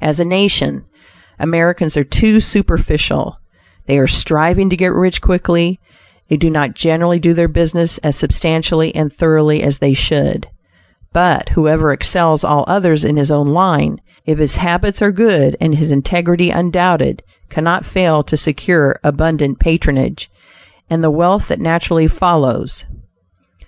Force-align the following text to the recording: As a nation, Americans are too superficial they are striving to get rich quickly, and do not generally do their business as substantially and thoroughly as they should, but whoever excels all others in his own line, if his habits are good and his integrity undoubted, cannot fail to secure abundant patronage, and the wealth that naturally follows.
As 0.00 0.20
a 0.20 0.24
nation, 0.24 0.84
Americans 1.40 1.96
are 1.96 2.04
too 2.04 2.38
superficial 2.38 3.40
they 3.88 3.98
are 3.98 4.06
striving 4.06 4.70
to 4.70 4.76
get 4.76 4.92
rich 4.92 5.20
quickly, 5.20 5.80
and 6.30 6.38
do 6.38 6.48
not 6.48 6.74
generally 6.76 7.18
do 7.18 7.34
their 7.34 7.48
business 7.48 7.98
as 7.98 8.14
substantially 8.14 8.94
and 8.94 9.12
thoroughly 9.12 9.60
as 9.60 9.78
they 9.80 9.92
should, 9.92 10.46
but 11.12 11.48
whoever 11.48 11.92
excels 11.92 12.44
all 12.44 12.64
others 12.68 13.04
in 13.04 13.16
his 13.16 13.32
own 13.32 13.48
line, 13.48 14.00
if 14.24 14.38
his 14.38 14.54
habits 14.54 15.02
are 15.02 15.10
good 15.10 15.56
and 15.60 15.74
his 15.74 15.90
integrity 15.90 16.50
undoubted, 16.50 17.20
cannot 17.48 17.84
fail 17.84 18.22
to 18.22 18.36
secure 18.36 19.00
abundant 19.02 19.58
patronage, 19.58 20.30
and 20.88 21.02
the 21.02 21.10
wealth 21.10 21.48
that 21.48 21.58
naturally 21.58 22.06
follows. 22.06 22.84